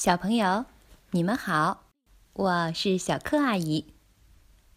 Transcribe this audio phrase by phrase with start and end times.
[0.00, 0.64] 小朋友，
[1.10, 1.90] 你们好，
[2.32, 3.84] 我是小柯阿姨。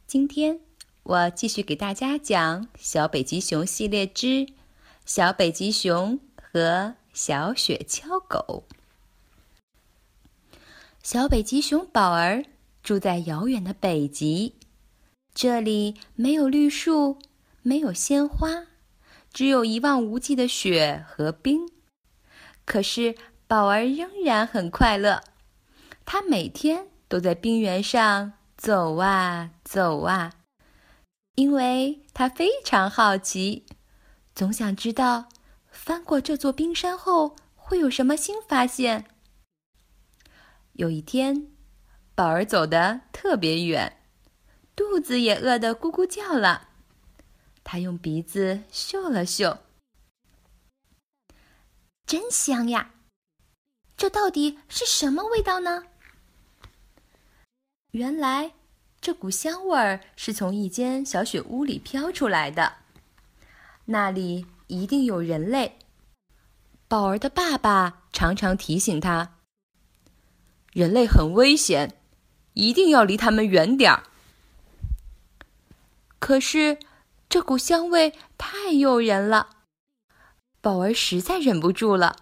[0.05, 0.59] 今天
[1.03, 4.45] 我继续给大家讲《小北极熊系列之
[5.05, 8.65] 小北极熊和小雪橇狗》。
[11.01, 12.43] 小北极熊宝儿
[12.83, 14.55] 住在遥远的北极，
[15.33, 17.17] 这里没有绿树，
[17.61, 18.65] 没有鲜花，
[19.31, 21.71] 只有一望无际的雪和冰。
[22.65, 23.15] 可是。
[23.53, 25.23] 宝儿仍然很快乐，
[26.05, 30.33] 他每天都在冰原上走啊走啊，
[31.35, 33.67] 因为他非常好奇，
[34.33, 35.29] 总想知道
[35.69, 39.05] 翻过这座冰山后会有什么新发现。
[40.71, 41.51] 有一天，
[42.15, 43.99] 宝儿走得特别远，
[44.75, 46.69] 肚子也饿得咕咕叫了，
[47.63, 49.59] 他用鼻子嗅了嗅，
[52.07, 52.89] 真香呀！
[54.03, 55.85] 这到底是什么味道呢？
[57.91, 58.51] 原来，
[58.99, 62.79] 这股香味儿是从一间小雪屋里飘出来的，
[63.85, 65.79] 那里一定有人类。
[66.89, 69.35] 宝儿的爸爸常常提醒他
[70.73, 71.97] ：“人类很危险，
[72.55, 74.03] 一定要离他们远点儿。”
[76.19, 76.77] 可是，
[77.29, 79.51] 这股香味太诱人了，
[80.59, 82.17] 宝儿实在忍不住了。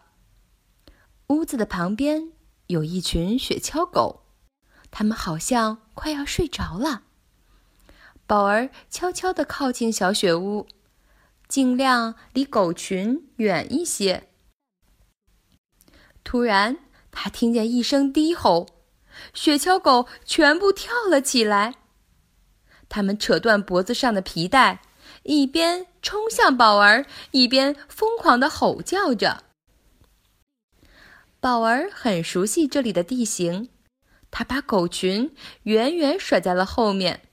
[1.32, 2.34] 屋子的旁边
[2.68, 4.24] 有一群雪橇狗，
[4.92, 7.04] 它们好像快要睡着了。
[8.28, 10.68] 宝儿悄悄地靠近小雪屋，
[11.48, 14.28] 尽量离狗群远一些。
[16.26, 16.80] 突然，
[17.12, 18.68] 他听见一声低吼，
[19.34, 21.76] 雪橇狗全部跳了起来。
[22.90, 24.82] 它们扯断脖子上的皮带，
[25.24, 29.46] 一边冲向宝儿，一边疯狂地吼叫着。
[31.42, 33.70] 宝儿很熟悉这里的地形，
[34.30, 37.30] 他把狗群远远甩在了后面。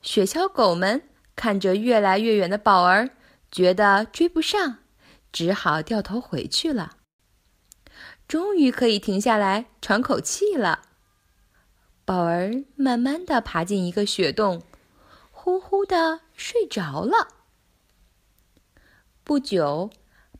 [0.00, 1.02] 雪橇狗们
[1.36, 3.10] 看着越来越远的宝儿，
[3.52, 4.78] 觉得追不上，
[5.30, 6.96] 只好掉头回去了。
[8.26, 10.88] 终于可以停下来喘口气了。
[12.06, 14.62] 宝儿慢慢的爬进一个雪洞，
[15.30, 17.28] 呼呼的睡着了。
[19.22, 19.90] 不久。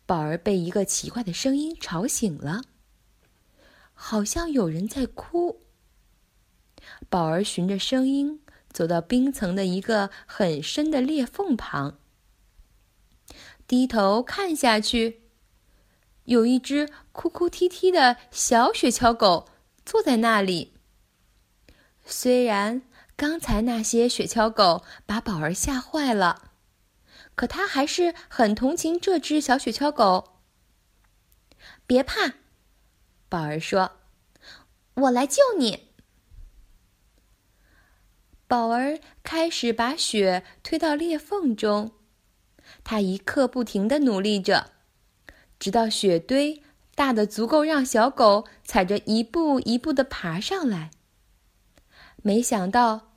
[0.09, 2.63] 宝儿被一个奇怪的声音吵醒了，
[3.93, 5.61] 好像有人在哭。
[7.11, 8.41] 宝儿循着声音
[8.73, 11.99] 走到冰层的一个很深的裂缝旁，
[13.67, 15.25] 低头看下去，
[16.25, 19.51] 有一只哭哭啼啼的小雪橇狗
[19.85, 20.73] 坐在那里。
[22.07, 22.81] 虽然
[23.15, 26.48] 刚才那些雪橇狗把宝儿吓坏了。
[27.39, 30.41] 可他还是很同情这只小雪橇狗。
[31.87, 32.35] 别怕，
[33.29, 33.93] 宝儿说
[35.07, 35.93] ：“我来救你。”
[38.49, 41.93] 宝儿开始把雪推到裂缝中，
[42.83, 44.73] 他一刻不停的努力着，
[45.61, 46.65] 直到雪堆
[46.97, 50.91] 大的足够让小狗踩着一步一步的爬上来。
[52.17, 53.13] 没想到，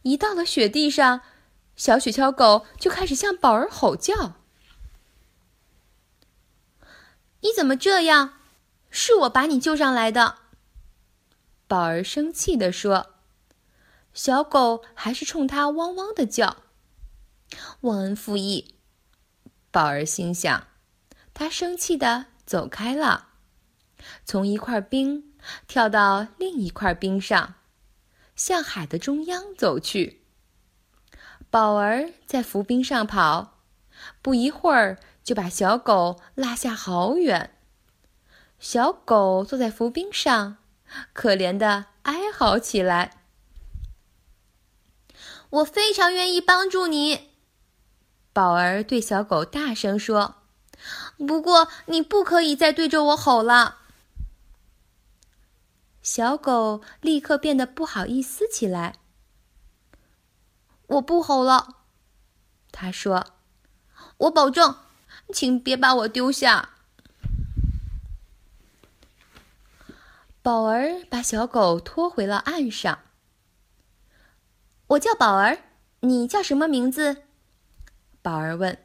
[0.00, 1.20] 一到了雪地上。
[1.76, 4.34] 小雪橇狗就开始向宝儿吼叫
[7.40, 8.40] ：“你怎么这样？
[8.90, 10.38] 是我把你救上来的。”
[11.68, 13.12] 宝儿生气地说。
[14.14, 16.62] 小狗还是冲他汪汪的叫。
[17.82, 18.74] 忘恩负义，
[19.70, 20.68] 宝儿心想。
[21.34, 23.28] 他生气的走开了，
[24.24, 25.34] 从一块冰
[25.68, 27.56] 跳到另一块冰上，
[28.34, 30.25] 向海的中央走去。
[31.56, 33.60] 宝儿在浮冰上跑，
[34.20, 37.56] 不一会儿就把小狗拉下好远。
[38.58, 40.58] 小狗坐在浮冰上，
[41.14, 43.22] 可怜的哀嚎起来。
[45.48, 47.30] 我非常愿意帮助你，
[48.34, 50.42] 宝儿对小狗大声说。
[51.16, 53.78] 不过你不可以再对着我吼了。
[56.02, 58.96] 小狗立刻变得不好意思起来。
[60.86, 61.76] 我不吼了，
[62.70, 63.26] 他说
[64.18, 64.76] ：“我保证，
[65.32, 66.70] 请别把我丢下。”
[70.42, 73.00] 宝儿把小狗拖回了岸上。
[74.86, 75.58] 我叫宝儿，
[76.00, 77.24] 你叫什么名字？
[78.22, 78.78] 宝儿问。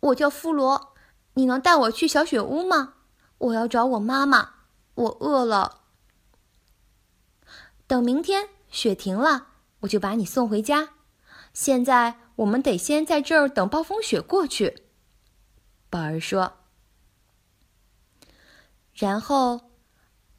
[0.00, 0.94] 我叫弗罗，
[1.32, 2.94] 你能带我去小雪屋吗？
[3.38, 4.50] 我要找我妈妈，
[4.94, 5.80] 我饿了。
[7.86, 9.46] 等明天雪停了。
[9.80, 10.90] 我就把你送回家。
[11.52, 14.84] 现在我们得先在这儿等暴风雪过去。
[15.88, 16.58] 宝儿说。
[18.94, 19.72] 然后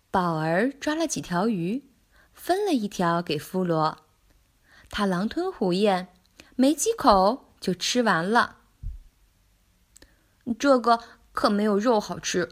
[0.09, 1.89] 宝儿抓了几条鱼，
[2.33, 3.99] 分了一条给夫罗。
[4.89, 6.07] 他狼吞虎咽，
[6.55, 8.57] 没几口就吃完了。
[10.57, 12.49] 这个可没有肉好吃。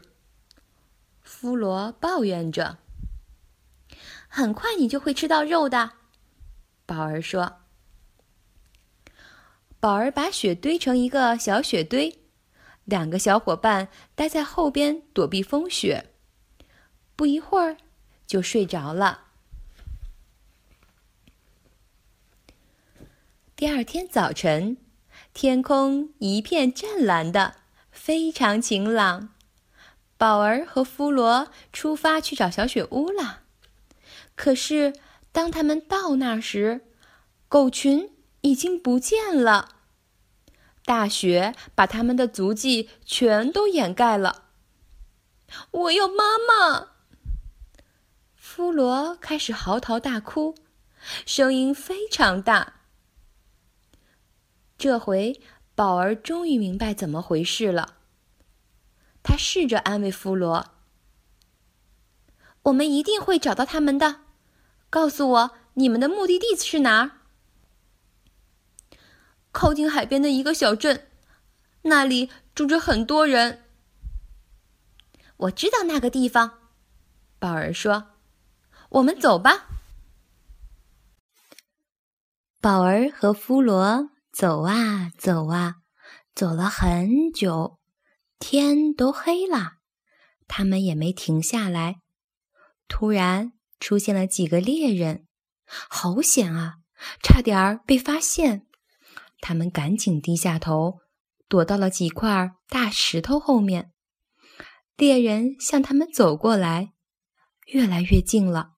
[1.22, 2.78] 夫罗抱怨着。
[4.28, 5.92] 很快你就会吃到肉的，
[6.86, 7.58] 宝儿说。
[9.78, 12.20] 宝儿把雪堆成一个小雪堆，
[12.84, 16.12] 两个小伙伴待在后边躲避风雪。
[17.14, 17.76] 不一会儿
[18.26, 19.24] 就睡着了。
[23.54, 24.76] 第二天早晨，
[25.32, 27.56] 天空一片湛蓝的，
[27.90, 29.30] 非常晴朗。
[30.18, 33.42] 宝儿和弗罗出发去找小雪屋了。
[34.34, 34.94] 可是，
[35.36, 36.86] 当他们到那时，
[37.46, 38.10] 狗群
[38.40, 39.82] 已经不见了。
[40.86, 44.44] 大雪把他们的足迹全都掩盖了。
[45.72, 46.92] 我要妈妈！
[48.34, 50.54] 弗罗开始嚎啕大哭，
[51.26, 52.80] 声音非常大。
[54.78, 55.38] 这回，
[55.74, 57.98] 宝儿终于明白怎么回事了。
[59.22, 60.70] 他试着安慰弗罗
[62.64, 64.20] ：“我们一定会找到他们的。”
[64.88, 67.10] 告诉我，你们的目的地是哪儿？
[69.52, 71.08] 靠近海边的一个小镇，
[71.82, 73.64] 那里住着很多人。
[75.38, 76.58] 我知道那个地方，
[77.38, 78.12] 宝儿说
[78.90, 79.66] ：“我们走吧。”
[82.62, 85.76] 宝儿和弗罗走啊走啊，
[86.34, 87.78] 走了很久，
[88.38, 89.74] 天都黑了，
[90.46, 91.96] 他们也没停下来。
[92.88, 93.55] 突然。
[93.78, 95.26] 出现了几个猎人，
[95.66, 96.76] 好险啊！
[97.22, 98.66] 差点儿被发现。
[99.40, 101.00] 他们赶紧低下头，
[101.46, 103.92] 躲到了几块大石头后面。
[104.96, 106.94] 猎人向他们走过来，
[107.66, 108.76] 越来越近了。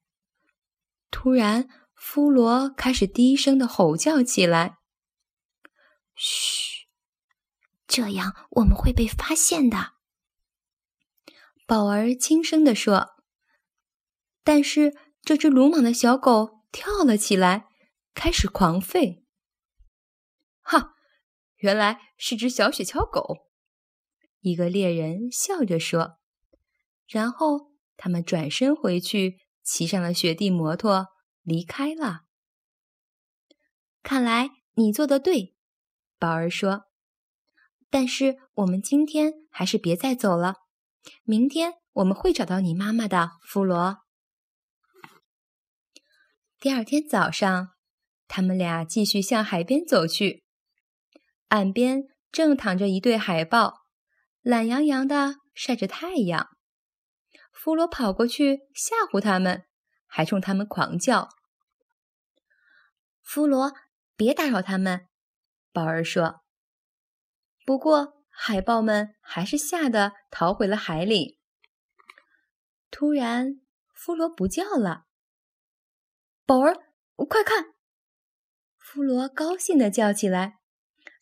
[1.11, 4.79] 突然，弗罗开始低声的吼叫起来
[6.17, 6.89] ：“嘘，
[7.87, 9.93] 这样我们会被发现的。”
[11.67, 13.18] 宝儿轻声的说。
[14.49, 17.67] 但是这只鲁莽的小狗跳了起来，
[18.15, 19.25] 开始狂吠。
[20.63, 20.95] 哈，
[21.57, 23.37] 原来是只小雪橇狗。
[24.41, 26.17] 一个猎人笑着说。
[27.07, 31.09] 然后他们转身回去，骑上了雪地摩托
[31.43, 32.21] 离开了。
[34.03, 35.55] 看来你做的对，
[36.19, 36.85] 宝儿说。
[37.91, 40.55] 但是我们今天还是别再走了。
[41.25, 44.08] 明天我们会找到你妈妈的，弗罗。
[46.61, 47.69] 第二天早上，
[48.27, 50.43] 他们俩继续向海边走去。
[51.51, 53.87] 岸边正躺着一对海豹，
[54.43, 56.49] 懒洋洋的晒着太阳。
[57.53, 59.69] 弗罗跑过去吓唬他们，
[60.09, 61.29] 还冲他们狂叫
[63.23, 63.73] ：“弗罗，
[64.17, 65.07] 别打扰他们！”
[65.73, 66.41] 宝儿说。
[67.65, 71.39] 不过，海豹们还是吓得逃回了海里。
[72.91, 73.61] 突然，
[73.95, 75.05] 弗罗不叫了。
[76.49, 76.73] 宝儿，
[77.29, 77.75] 快看！
[78.79, 80.61] 弗罗高兴地叫起来。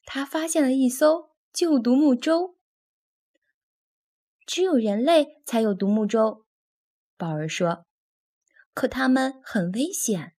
[0.04, 2.56] 他发现了一艘旧独木舟。
[4.46, 6.46] 只有人类才有独木舟，
[7.16, 7.86] 宝儿说。
[8.72, 10.36] 可它们很危险。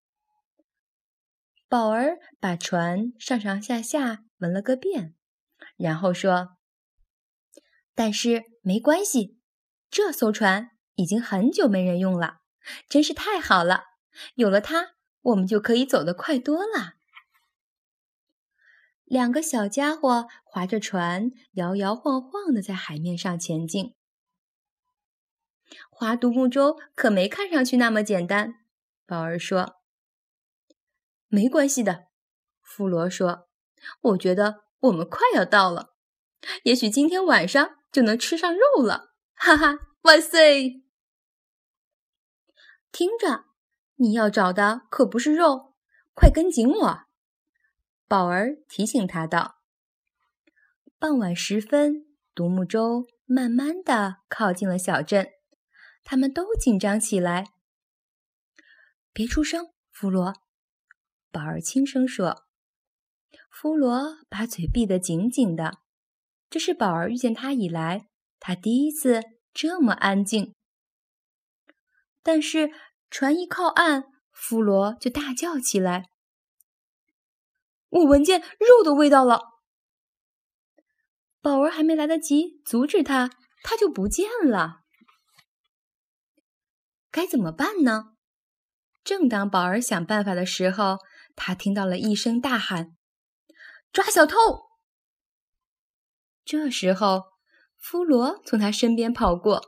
[1.69, 5.17] 宝儿把船上上下下闻了个遍，
[5.77, 6.59] 然后说
[7.93, 9.37] ：“但是没关系，
[9.91, 12.37] 这艘船已经很久没人用了，
[12.89, 13.83] 真是太好了。”
[14.35, 16.95] 有了它，我们就可以走得快多了。
[19.05, 23.95] 两个小家伙划着船，摇摇晃晃的在海面上前进。
[25.91, 28.65] 划独木舟可没看上去那么简单，
[29.07, 29.81] 宝儿说。
[31.29, 32.09] 没关系的，
[32.63, 33.49] 弗罗说。
[34.01, 35.95] 我觉得我们快要到了，
[36.65, 39.15] 也许今天晚上就能吃上肉了。
[39.35, 40.85] 哈哈，万岁！
[42.93, 43.46] 听着。
[43.99, 45.75] 你要找的可不是肉，
[46.15, 47.01] 快跟紧我！”
[48.07, 49.63] 宝儿提醒他道。
[50.99, 55.31] 傍晚时分，独木舟慢慢的靠近了小镇，
[56.05, 57.47] 他们都紧张起来。
[59.13, 60.35] 别出声，弗罗。”
[61.33, 62.47] 宝儿轻声说。
[63.51, 65.79] 弗罗把嘴闭得紧紧的，
[66.51, 69.23] 这是宝儿遇见他以来，他第一次
[69.55, 70.55] 这么安静。
[72.23, 72.71] 但是。
[73.11, 76.11] 船一靠岸，弗罗就大叫起来
[77.89, 79.41] ：“我闻见肉的味道了！”
[81.41, 83.31] 宝儿还没来得及阻止他，
[83.63, 84.81] 他就不见了。
[87.11, 88.17] 该怎么办呢？
[89.05, 90.99] 正当宝儿想办法的时候，
[91.37, 92.97] 他听到了一声大喊
[93.93, 94.37] ：“抓小偷！”
[96.45, 97.23] 这时候，
[97.79, 99.63] 弗罗从他身边跑过，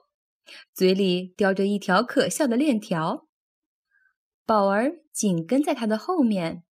[0.74, 3.27] 嘴里叼着一条可笑的链条。
[4.48, 6.64] 宝儿紧跟在他的后面。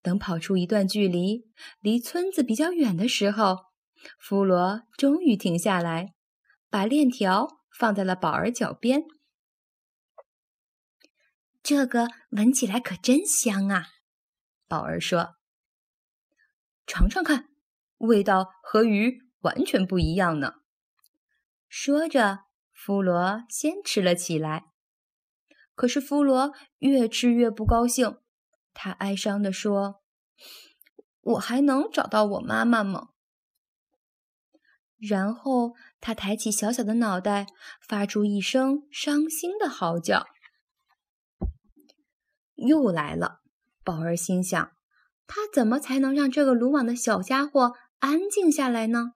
[0.00, 1.50] 等跑出一段距离，
[1.80, 3.66] 离村子比较远的时候，
[4.18, 6.14] 弗罗终于停下来，
[6.70, 9.04] 把链条放在了宝儿脚边。
[11.62, 13.88] 这个闻起来可真香啊！
[14.66, 15.34] 宝儿说
[16.88, 17.50] ：“尝尝看，
[17.98, 20.54] 味道和鱼完全不一样呢。”
[21.68, 24.69] 说着，弗罗先吃了起来。
[25.80, 28.18] 可是弗罗越吃越不高兴，
[28.74, 30.02] 他哀伤地说
[31.22, 33.08] ：“我还能找到我妈妈吗？”
[35.00, 37.46] 然后他抬起小小的脑袋，
[37.80, 40.26] 发出一声伤心的嚎叫。
[42.56, 43.40] 又来了，
[43.82, 44.72] 宝儿心想：
[45.26, 49.14] 他怎么才能让这个鲁莽的小家伙安静下来呢？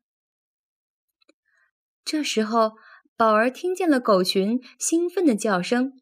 [2.02, 2.78] 这时候，
[3.18, 6.00] 宝儿听见了狗群兴奋的叫声。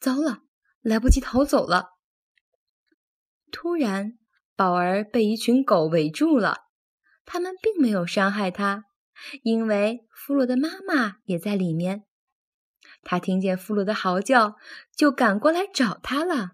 [0.00, 0.42] 糟了，
[0.80, 1.90] 来不及逃走了！
[3.50, 4.18] 突然，
[4.54, 6.66] 宝儿被一群狗围住了，
[7.24, 8.84] 他们并没有伤害他，
[9.42, 12.04] 因为弗罗的妈妈也在里面。
[13.02, 14.56] 他听见弗罗的嚎叫，
[14.94, 16.52] 就赶过来找他了。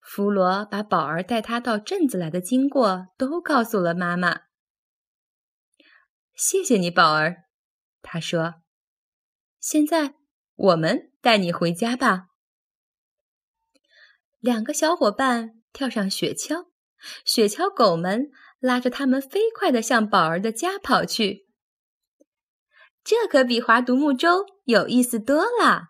[0.00, 4.42] 弗罗把宝儿带他到镇子来的经过都告诉了妈妈。
[6.34, 7.44] 谢谢你，宝儿，
[8.02, 8.56] 他说。
[9.58, 10.14] 现在
[10.56, 12.26] 我们带你回家吧。
[14.40, 16.66] 两个小伙伴跳上雪橇，
[17.24, 18.30] 雪橇狗们
[18.60, 21.46] 拉着他们飞快地向宝儿的家跑去。
[23.02, 25.88] 这可比划独木舟有意思多了，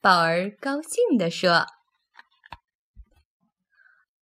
[0.00, 1.66] 宝儿高兴地说。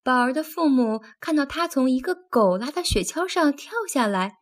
[0.03, 4.37] 宝儿的父母看到他从一个狗拉的雪橇上跳下来，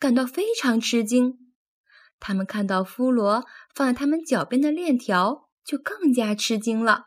[0.00, 1.43] 感到非常吃惊。
[2.26, 7.04] 他们看到弗罗放在他们脚边的链条，就更加吃惊了。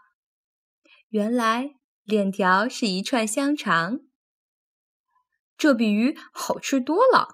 [1.09, 1.71] 原来
[2.03, 4.01] 链条是一串香肠，
[5.57, 7.29] 这比鱼好吃多了。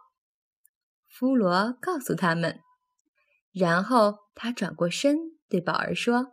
[1.10, 2.62] 弗罗告诉他们，
[3.52, 5.18] 然后他转过身
[5.50, 6.32] 对宝儿说：“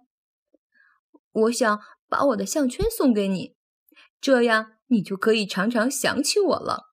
[1.33, 3.57] 我想把我的项圈送给你，
[4.21, 6.90] 这样你就可以常常想起我了。”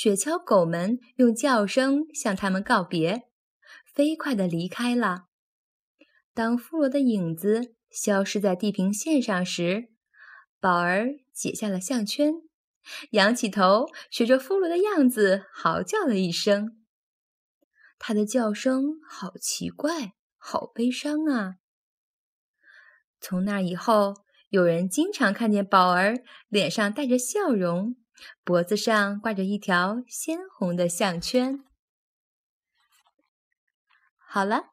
[0.00, 3.24] 雪橇狗们用叫声向他们告别，
[3.84, 5.24] 飞快地离开了。
[6.32, 9.88] 当弗罗的影子消失在地平线上时，
[10.60, 12.34] 宝儿解下了项圈。
[13.10, 16.80] 仰起头，学着弗罗的样子嚎叫了一声。
[17.98, 21.56] 他的叫声好奇怪，好悲伤啊！
[23.20, 24.14] 从那以后，
[24.50, 27.96] 有人经常看见宝儿脸上带着笑容，
[28.44, 31.64] 脖子上挂着一条鲜红的项圈。
[34.16, 34.64] 好了，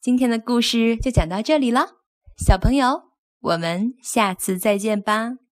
[0.00, 1.96] 今天的故事就讲到这里了，
[2.36, 3.10] 小朋友，
[3.40, 5.43] 我们下次再见吧。